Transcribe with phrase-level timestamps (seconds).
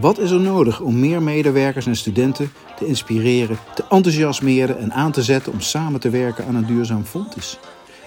[0.00, 5.12] Wat is er nodig om meer medewerkers en studenten te inspireren, te enthousiasmeren en aan
[5.12, 7.58] te zetten om samen te werken aan een duurzaam Fontis?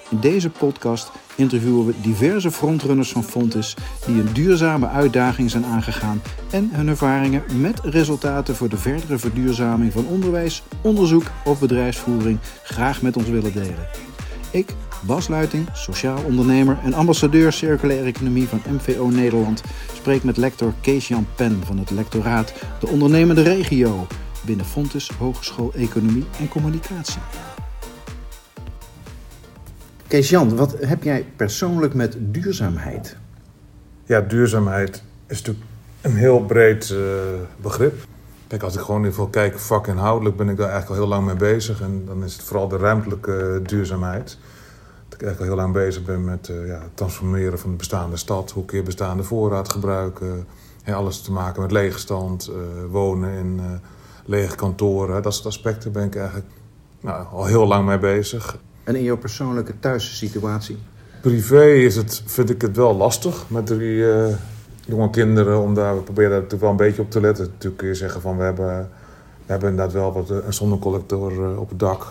[0.10, 6.22] In deze podcast interviewen we diverse frontrunners van Fontis die een duurzame uitdaging zijn aangegaan
[6.51, 13.01] en hun ervaringen met resultaten voor de verdere verduurzaming van onderwijs, onderzoek of bedrijfsvoering graag
[13.01, 13.88] met ons willen delen.
[14.51, 19.63] Ik, Bas Luiting, sociaal ondernemer en ambassadeur circulaire economie van MVO Nederland,
[19.94, 24.07] spreek met lector Kees-Jan Pen van het lectoraat De Ondernemende Regio
[24.45, 27.21] binnen Fontes Hogeschool Economie en Communicatie.
[30.07, 33.18] Kees-Jan, wat heb jij persoonlijk met duurzaamheid?
[34.05, 35.66] Ja, duurzaamheid is natuurlijk
[36.02, 36.99] een heel breed uh,
[37.62, 37.93] begrip.
[38.48, 41.54] Kijk, als ik gewoon geval kijk vakinhoudelijk ben ik daar eigenlijk al heel lang mee
[41.54, 41.81] bezig.
[41.81, 44.59] En dan is het vooral de ruimtelijke duurzaamheid ik
[45.21, 48.51] eigenlijk al heel lang bezig ben met uh, ja, het transformeren van de bestaande stad.
[48.51, 50.45] Hoe kun je bestaande voorraad gebruiken.
[50.83, 52.55] En alles te maken met leegstand, uh,
[52.91, 53.65] wonen in uh,
[54.26, 55.21] lege kantoren.
[55.21, 56.48] Dat soort aspecten ben ik eigenlijk
[57.01, 58.57] nou, al heel lang mee bezig.
[58.84, 60.77] En in jouw persoonlijke thuissituatie?
[61.21, 64.06] Privé is het, vind ik het wel lastig met drie
[64.86, 65.61] jonge kinderen.
[65.61, 67.45] Om daar, we proberen daar natuurlijk wel een beetje op te letten.
[67.45, 68.89] Natuurlijk kun je zeggen van we hebben,
[69.45, 72.08] we hebben inderdaad wel wat, een zonnecollector op het dak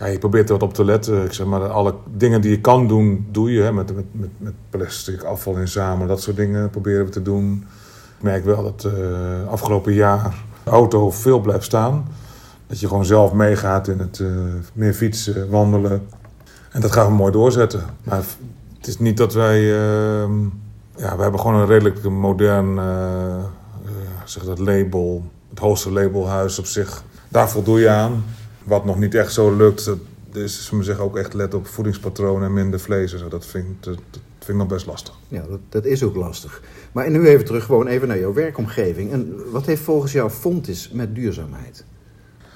[0.00, 1.24] ja, je probeert er wat op te letten.
[1.24, 3.62] Ik zeg maar, alle dingen die je kan doen, doe je.
[3.62, 7.66] Hè, met, met, met, plastic afval inzamelen, dat soort dingen proberen we te doen.
[8.18, 10.34] Ik merk wel dat uh, afgelopen jaar
[10.64, 12.08] de auto veel blijft staan.
[12.66, 14.28] Dat je gewoon zelf meegaat in het uh,
[14.72, 16.06] meer fietsen, wandelen.
[16.70, 17.82] En dat gaan we mooi doorzetten.
[18.02, 18.22] Maar
[18.76, 19.60] het is niet dat wij...
[19.60, 20.28] Uh,
[20.96, 23.44] ja, we hebben gewoon een redelijk modern uh,
[24.24, 25.24] zeg dat label.
[25.50, 27.02] Het hoogste labelhuis op zich.
[27.28, 28.24] Daar voldoe je aan.
[28.64, 29.98] Wat nog niet echt zo lukt, dat
[30.32, 33.16] is ze zeggen ook echt let op voedingspatronen en minder vlees.
[33.16, 33.28] zo.
[33.28, 35.14] Dat, vind, dat, dat vind ik nog best lastig.
[35.28, 36.62] Ja, dat, dat, is ook lastig.
[36.92, 39.12] Maar nu even terug, gewoon even naar jouw werkomgeving.
[39.12, 41.84] En wat heeft volgens jou Fontis met duurzaamheid?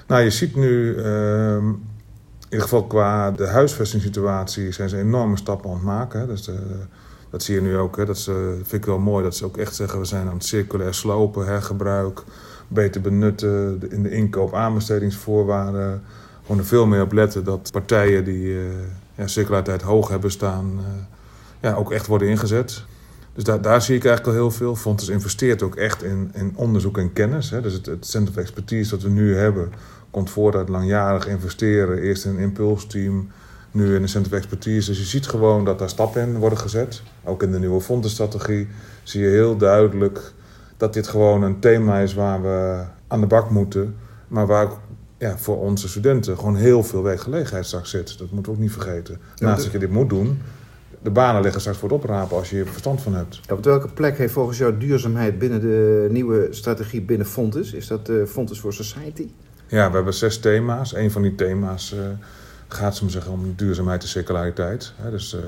[0.07, 1.77] Nou, je ziet nu, uh, in
[2.43, 6.27] ieder geval qua de huisvestingssituatie, zijn ze enorme stappen aan het maken.
[6.27, 6.55] Dus, uh,
[7.29, 7.97] dat zie je nu ook.
[7.97, 8.05] Hè.
[8.05, 10.45] Dat ze, vind ik wel mooi dat ze ook echt zeggen, we zijn aan het
[10.45, 12.23] circulair slopen, hergebruik
[12.67, 16.01] beter benutten in de inkoop aanbestedingsvoorwaarden.
[16.41, 18.61] Gewoon er veel meer op letten dat partijen die uh,
[19.15, 20.85] ja, circulariteit hoog hebben staan, uh,
[21.61, 22.83] ja, ook echt worden ingezet.
[23.33, 24.75] Dus daar, daar zie ik eigenlijk al heel veel.
[24.75, 27.49] Fontes investeert ook echt in, in onderzoek en kennis.
[27.49, 27.61] Hè.
[27.61, 29.71] Dus het, het Center of Expertise dat we nu hebben,
[30.11, 32.01] komt voort uit langjarig investeren.
[32.01, 33.31] Eerst in een impulsteam,
[33.71, 34.89] nu in een Center of Expertise.
[34.89, 37.01] Dus je ziet gewoon dat daar stappen in worden gezet.
[37.23, 38.67] Ook in de nieuwe fontenstrategie
[39.03, 40.33] zie je heel duidelijk
[40.77, 43.95] dat dit gewoon een thema is waar we aan de bak moeten.
[44.27, 44.67] Maar waar
[45.17, 48.17] ja, voor onze studenten gewoon heel veel werkgelegenheid straks zit.
[48.17, 49.19] Dat moeten we ook niet vergeten.
[49.35, 50.41] Naast dat je dit moet doen,
[51.01, 53.41] de banen liggen straks voor het oprapen als je er verstand van hebt.
[53.51, 57.73] op welke plek heeft volgens jou duurzaamheid binnen de nieuwe strategie binnen Fontes?
[57.73, 59.29] Is dat uh, Fontes for Society?
[59.67, 60.95] Ja, we hebben zes thema's.
[60.95, 61.99] Een van die thema's uh,
[62.67, 64.93] gaat, zo zeggen, om duurzaamheid en circulariteit.
[65.09, 65.41] Dus uh,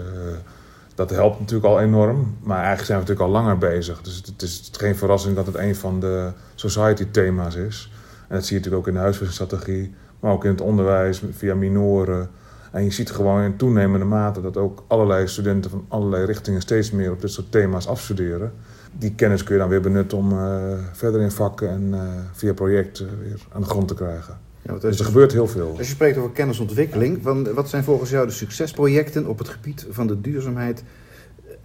[0.97, 2.37] dat helpt natuurlijk al enorm.
[2.43, 4.01] Maar eigenlijk zijn we natuurlijk al langer bezig.
[4.01, 7.91] Dus het is geen verrassing dat het een van de society-thema's is.
[8.27, 11.55] En dat zie je natuurlijk ook in de huisvestingsstrategie, maar ook in het onderwijs via
[11.55, 12.29] minoren.
[12.71, 16.91] En je ziet gewoon in toenemende mate dat ook allerlei studenten van allerlei richtingen steeds
[16.91, 18.51] meer op dit soort thema's afstuderen.
[18.91, 22.53] Die kennis kun je dan weer benutten om uh, verder in vakken en uh, via
[22.53, 24.46] projecten weer aan de grond te krijgen.
[24.67, 25.69] Ja, dus er gebeurt heel veel.
[25.77, 27.23] Als je spreekt over kennisontwikkeling,
[27.53, 30.83] wat zijn volgens jou de succesprojecten op het gebied van de duurzaamheid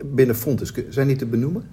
[0.05, 0.73] binnen Fontes?
[0.89, 1.65] Zijn die te benoemen?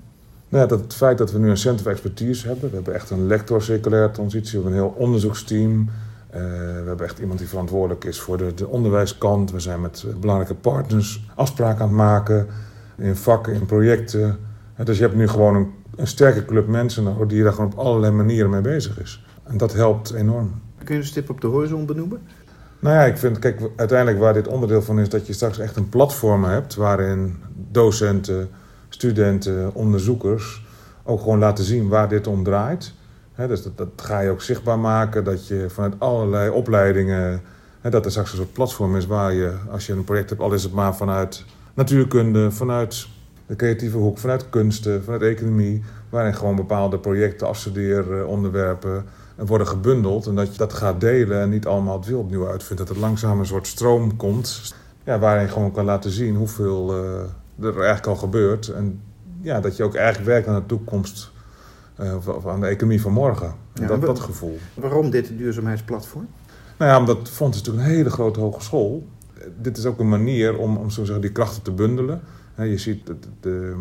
[0.49, 2.69] Nou ja, dat het feit dat we nu een Center of Expertise hebben.
[2.69, 4.57] We hebben echt een lector circulaire transitie.
[4.59, 5.79] We hebben een heel onderzoeksteam.
[5.79, 9.51] Uh, we hebben echt iemand die verantwoordelijk is voor de, de, onderwijskant.
[9.51, 12.47] We zijn met belangrijke partners afspraken aan het maken.
[12.97, 14.37] In vakken, in projecten.
[14.83, 18.13] dus je hebt nu gewoon een, een sterke club mensen die daar gewoon op allerlei
[18.13, 19.25] manieren mee bezig is.
[19.43, 20.61] En dat helpt enorm.
[20.83, 22.21] Kun je een stip op de horizon benoemen?
[22.79, 25.75] Nou ja, ik vind, kijk, uiteindelijk waar dit onderdeel van is, dat je straks echt
[25.75, 27.35] een platform hebt waarin
[27.71, 28.49] docenten,
[28.89, 30.67] studenten, onderzoekers
[31.03, 32.93] ook gewoon laten zien waar dit om draait.
[33.35, 37.41] dus dat, ga je ook zichtbaar maken, dat je vanuit allerlei opleidingen,
[37.81, 40.53] dat er straks een soort platform is waar je, als je een project hebt, al
[40.53, 43.07] is het maar vanuit natuurkunde, vanuit
[43.45, 49.05] de creatieve hoek, vanuit kunsten, vanuit economie, waarin gewoon bepaalde projecten, afstudeeronderwerpen
[49.45, 50.27] worden gebundeld.
[50.27, 52.87] En dat je dat gaat delen en niet allemaal het wiel opnieuw uitvindt.
[52.87, 54.73] Dat er langzaam een soort stroom komt.
[55.03, 58.67] Ja, waarin je gewoon kan laten zien hoeveel uh, er eigenlijk al gebeurt.
[58.67, 59.01] En
[59.41, 61.31] ja, dat je ook eigenlijk werkt aan de toekomst.
[61.99, 63.53] Uh, of aan de economie van morgen.
[63.73, 64.57] Ja, dat, dat gevoel.
[64.73, 66.27] Waarom dit duurzaamheidsplatform?
[66.77, 69.07] Nou ja, omdat Fonds is natuurlijk een hele grote hogeschool.
[69.61, 72.21] Dit is ook een manier om, om zo zeggen, die krachten te bundelen.
[72.55, 73.75] je ziet, de,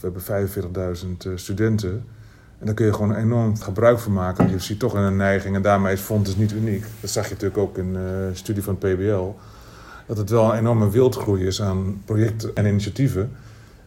[0.00, 0.48] we hebben
[1.28, 2.04] 45.000 studenten.
[2.60, 4.50] En daar kun je gewoon enorm gebruik van maken.
[4.50, 6.84] Je ziet toch een neiging, en daarmee is Fontes niet uniek.
[7.00, 9.34] Dat zag je natuurlijk ook in de studie van het PBL.
[10.06, 13.30] Dat het wel een enorme wildgroei is aan projecten en initiatieven.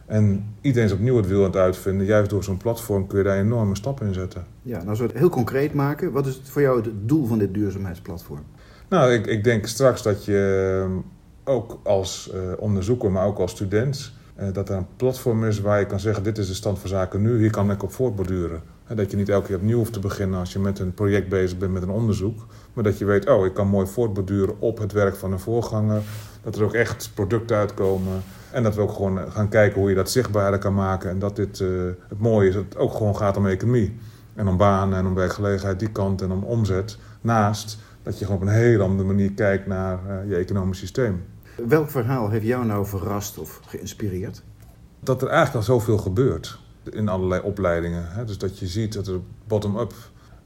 [0.06, 2.06] En iedereen is opnieuw het wiel aan het uitvinden.
[2.06, 4.44] Juist door zo'n platform kun je daar enorme stappen in zetten.
[4.62, 7.38] Ja, nou als we het heel concreet maken, wat is voor jou het doel van
[7.38, 8.42] dit duurzaamheidsplatform?
[8.88, 10.92] Nou, ik, ik denk straks dat je ehm,
[11.44, 14.12] ook als uh, onderzoeker, maar ook als student,
[14.52, 17.22] dat er een platform is waar je kan zeggen: dit is de stand van zaken
[17.22, 18.62] nu, hier kan ik op voortborduren.
[18.86, 21.28] En dat je niet elke keer opnieuw hoeft te beginnen als je met een project
[21.28, 22.46] bezig bent met een onderzoek.
[22.72, 26.02] Maar dat je weet, oh, ik kan mooi voortborduren op het werk van een voorganger.
[26.42, 28.22] Dat er ook echt producten uitkomen.
[28.50, 31.10] En dat we ook gewoon gaan kijken hoe je dat zichtbaarder kan maken.
[31.10, 31.68] En dat dit, uh,
[32.08, 33.96] het mooie is dat het ook gewoon gaat om economie.
[34.34, 36.98] En om banen en om werkgelegenheid, die kant en om omzet.
[37.20, 41.24] Naast dat je gewoon op een hele andere manier kijkt naar uh, je economisch systeem.
[41.56, 44.42] Welk verhaal heeft jou nou verrast of geïnspireerd?
[45.00, 46.58] Dat er eigenlijk al zoveel gebeurt
[46.90, 48.26] in allerlei opleidingen.
[48.26, 49.92] Dus dat je ziet dat er bottom-up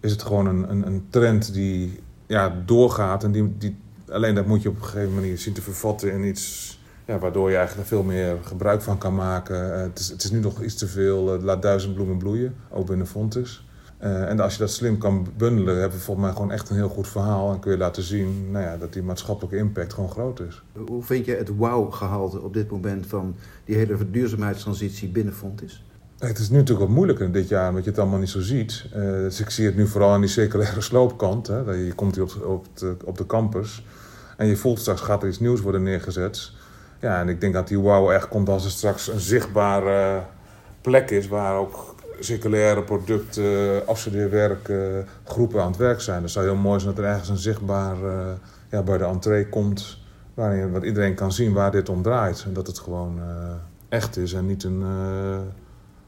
[0.01, 3.25] is het gewoon een, een, een trend die ja, doorgaat.
[3.25, 3.77] En die, die,
[4.09, 7.51] alleen dat moet je op een gegeven moment zien te vervatten in iets ja, waardoor
[7.51, 9.69] je eigenlijk er veel meer gebruik van kan maken.
[9.69, 12.55] Uh, het, is, het is nu nog iets te veel, uh, laat duizend bloemen bloeien,
[12.71, 13.68] ook binnen Fontes.
[14.03, 16.77] Uh, en als je dat slim kan bundelen, hebben we volgens mij gewoon echt een
[16.77, 17.53] heel goed verhaal.
[17.53, 20.63] En kun je laten zien nou ja, dat die maatschappelijke impact gewoon groot is.
[20.87, 25.85] Hoe vind je het wow-gehalte op dit moment van die hele duurzaamheidstransitie binnen Fontes?
[26.19, 28.85] Het is nu natuurlijk wat moeilijker dit jaar, omdat je het allemaal niet zo ziet.
[28.97, 31.47] Uh, dus ik zie het nu vooral aan die circulaire sloopkant.
[31.47, 31.71] Hè.
[31.71, 33.83] Je komt hier op, op, de, op de campus
[34.37, 36.53] en je voelt straks gaat er iets nieuws worden neergezet.
[37.01, 40.23] Ja, en ik denk dat die wow echt komt als er straks een zichtbare
[40.81, 46.23] plek is waar ook circulaire producten, afstudeerwerken, groepen aan het werk zijn.
[46.23, 48.27] Het zou heel mooi zijn dat er ergens een zichtbaar uh,
[48.71, 49.99] ja, bij de entree komt,
[50.35, 52.45] waarin wat iedereen kan zien waar dit om draait.
[52.47, 53.53] En dat het gewoon uh,
[53.89, 55.39] echt is en niet een, uh,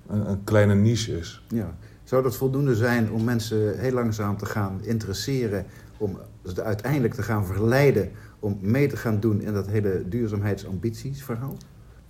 [0.09, 1.45] een, een, kleine niche is.
[1.49, 1.75] Ja.
[2.05, 5.67] Zou dat voldoende zijn om mensen heel langzaam te gaan interesseren,
[5.99, 8.11] om ze uiteindelijk te gaan verleiden
[8.41, 11.57] om mee te gaan doen in dat hele duurzaamheidsambitiesverhaal?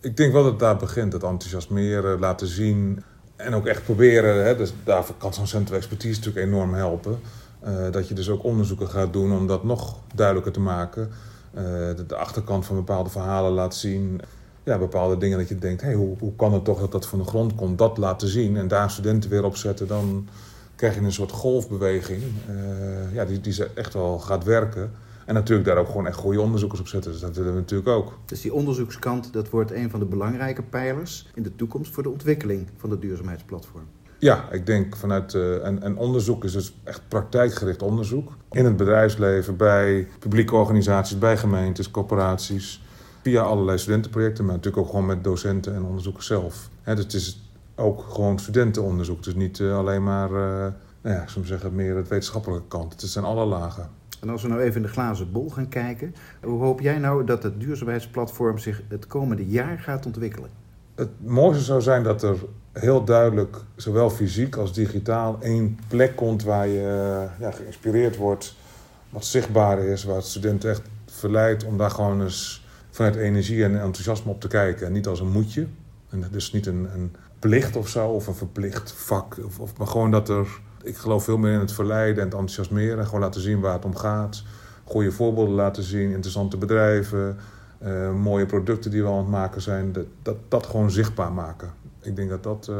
[0.00, 3.02] Ik denk wel dat het daar begint, het enthousiasmeren, laten zien
[3.44, 4.44] en ook echt proberen.
[4.44, 7.20] Hè, dus daarvoor kan zo'n Center Expertise natuurlijk enorm helpen.
[7.64, 11.10] Uh, dat je dus ook onderzoeken gaat doen om dat nog duidelijker te maken.
[11.54, 11.62] Uh,
[12.06, 14.20] de, achterkant van bepaalde verhalen laat zien.
[14.64, 17.18] Ja, bepaalde dingen dat je denkt, hey, hoe, hoe kan het toch dat dat van
[17.18, 17.78] de grond komt?
[17.78, 19.86] Dat laten zien en daar studenten weer op zetten.
[19.86, 20.28] Dan
[20.76, 24.92] krijg je een soort golfbeweging uh, ja, die, die echt wel gaat werken.
[25.30, 27.12] En natuurlijk daar ook gewoon echt goede onderzoekers op zetten.
[27.12, 28.18] Dus dat willen we natuurlijk ook.
[28.24, 32.08] Dus die onderzoekskant, dat wordt een van de belangrijke pijlers in de toekomst voor de
[32.08, 33.84] ontwikkeling van het duurzaamheidsplatform.
[34.18, 35.34] Ja, ik denk vanuit.
[35.34, 38.32] Uh, en, en, onderzoek is dus echt praktijkgericht onderzoek.
[38.50, 42.82] In het bedrijfsleven, bij publieke organisaties, bij gemeentes, corporaties.
[43.22, 46.68] Via allerlei studentenprojecten, maar natuurlijk ook gewoon met docenten en onderzoekers zelf.
[46.82, 49.22] He, dus het is ook gewoon studentenonderzoek.
[49.22, 50.36] Dus niet uh, alleen maar, uh,
[51.02, 53.00] nou ja, ik zou zeggen, meer het wetenschappelijke kant.
[53.00, 53.99] Het zijn alle lagen.
[54.20, 57.24] En als we nou even in de glazen bol gaan kijken, hoe hoop jij nou
[57.24, 60.50] dat het duurzaamheidsplatform zich het komende jaar gaat ontwikkelen?
[60.94, 62.36] Het mooiste zou zijn dat er
[62.72, 68.56] heel duidelijk, zowel fysiek als digitaal, één plek komt waar je ja, geïnspireerd wordt,
[69.10, 73.80] wat zichtbaar is, waar het studenten echt verleidt om daar gewoon eens vanuit energie en
[73.80, 74.86] enthousiasme op te kijken.
[74.86, 75.66] En niet als een moetje.
[76.10, 79.36] En dus niet een, een plicht of zo, of een verplicht vak.
[79.44, 82.38] Of, of, maar gewoon dat er ik geloof veel meer in het verleiden en het
[82.38, 82.98] enthousiasmeren.
[82.98, 84.42] En gewoon laten zien waar het om gaat.
[84.84, 87.36] Goede voorbeelden laten zien, interessante bedrijven,
[87.82, 89.92] uh, mooie producten die we aan het maken zijn.
[89.92, 91.70] Dat, dat, dat gewoon zichtbaar maken.
[92.02, 92.70] Ik denk dat dat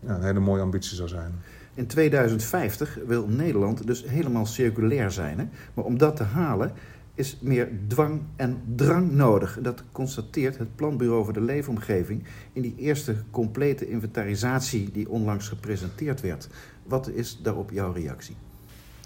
[0.00, 1.32] ja, een hele mooie ambitie zou zijn.
[1.74, 5.38] In 2050 wil Nederland dus helemaal circulair zijn.
[5.38, 5.44] Hè?
[5.74, 6.72] Maar om dat te halen
[7.14, 9.58] is meer dwang en drang nodig.
[9.62, 16.20] Dat constateert het Planbureau voor de Leefomgeving in die eerste complete inventarisatie die onlangs gepresenteerd
[16.20, 16.48] werd.
[16.82, 18.36] Wat is daarop jouw reactie?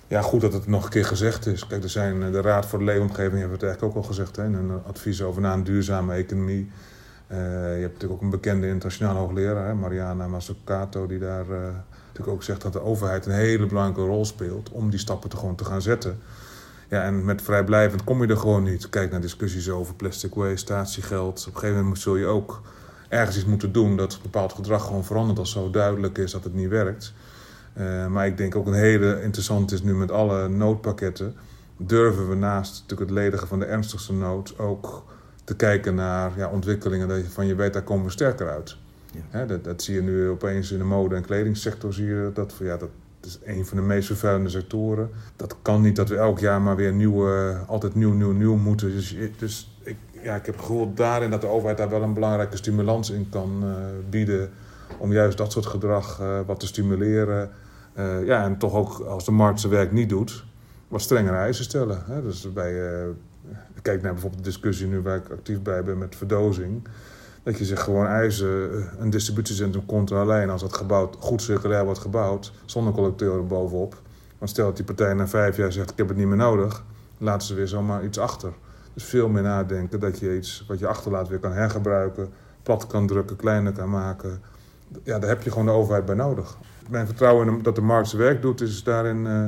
[0.08, 1.66] Ja, goed dat het nog een keer gezegd is.
[1.66, 4.44] Kijk, er zijn, de Raad voor de Leefomgeving hebben het eigenlijk ook al gezegd hè,
[4.44, 6.70] een advies over na een duurzame economie.
[7.32, 11.58] Uh, je hebt natuurlijk ook een bekende internationale hoogleraar, hè, Mariana Mazzucato, die daar uh,
[12.06, 15.36] natuurlijk ook zegt dat de overheid een hele belangrijke rol speelt om die stappen te
[15.36, 16.18] gewoon te gaan zetten.
[16.88, 18.88] Ja, en met vrijblijvend kom je er gewoon niet.
[18.88, 21.46] Kijk naar discussies over plastic waste, statiegeld.
[21.48, 22.62] Op een gegeven moment zul je ook
[23.08, 26.54] ergens iets moeten doen dat bepaald gedrag gewoon verandert als zo duidelijk is dat het
[26.54, 27.12] niet werkt.
[27.78, 31.34] Uh, maar ik denk ook een hele interessant is nu met alle noodpakketten.
[31.76, 35.04] Durven we naast natuurlijk het ledigen van de ernstigste nood ook
[35.44, 38.76] te kijken naar ja, ontwikkelingen dat je, van je weet daar komen we sterker uit.
[39.12, 39.20] Ja.
[39.28, 41.92] Hè, dat, dat, zie je nu opeens in de mode- en kledingsector.
[41.92, 42.90] Zie je dat, ja, dat
[43.26, 45.10] is een van de meest vervuilende sectoren.
[45.36, 48.90] Dat kan niet dat we elk jaar maar weer nieuwe, altijd nieuw, nieuw, nieuw moeten.
[48.90, 52.56] Dus, dus ik, ja, ik heb gevoel daarin dat de overheid daar wel een belangrijke
[52.56, 53.74] stimulans in kan uh,
[54.10, 54.50] bieden.
[54.98, 57.50] Om juist dat soort gedrag uh, wat te stimuleren.
[57.98, 60.44] Uh, ja, en toch ook als de markt zijn werk niet doet,
[60.88, 62.02] wat strengere eisen stellen.
[62.06, 62.22] Hè?
[62.22, 62.72] Dus bij,
[63.82, 66.88] kijk naar bijvoorbeeld de discussie nu waar ik actief bij ben met verdozing.
[67.46, 71.84] Dat je zich gewoon eisen, een distributiecentrum komt er alleen als dat gebouw goed circulair
[71.84, 74.00] wordt gebouwd, zonder collecteuren bovenop.
[74.38, 76.84] Want stel dat die partij na vijf jaar zegt: Ik heb het niet meer nodig,
[77.18, 78.52] laten ze weer zomaar iets achter.
[78.94, 82.28] Dus veel meer nadenken dat je iets wat je achterlaat weer kan hergebruiken,
[82.62, 84.42] plat kan drukken, kleiner kan maken.
[85.02, 86.56] Ja, daar heb je gewoon de overheid bij nodig.
[86.88, 89.44] Mijn vertrouwen in dat de markt zijn werk doet, is daarin, uh,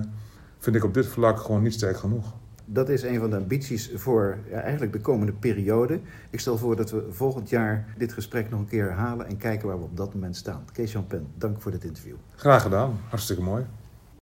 [0.59, 2.33] vind ik op dit vlak gewoon niet sterk genoeg.
[2.71, 6.01] Dat is een van de ambities voor ja, eigenlijk de komende periode.
[6.31, 9.69] Ik stel voor dat we volgend jaar dit gesprek nog een keer herhalen en kijken
[9.69, 10.65] waar we op dat moment staan.
[10.73, 12.15] Kees Jan Pen, dank voor dit interview.
[12.35, 13.65] Graag gedaan, hartstikke mooi.